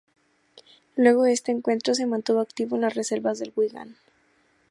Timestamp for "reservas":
2.95-3.37